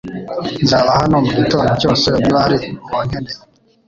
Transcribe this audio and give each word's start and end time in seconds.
Nzaba 0.63 0.89
hano 0.99 1.15
mugitondo 1.25 1.71
cyose 1.81 2.05
niba 2.21 2.37
hari 2.45 2.57
uwankeneye. 2.85 3.39